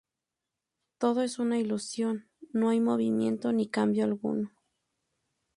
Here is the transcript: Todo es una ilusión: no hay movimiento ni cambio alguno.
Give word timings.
Todo 0.97 1.21
es 1.21 1.37
una 1.37 1.59
ilusión: 1.59 2.27
no 2.53 2.69
hay 2.69 2.79
movimiento 2.79 3.51
ni 3.53 3.67
cambio 3.69 4.03
alguno. 4.03 4.51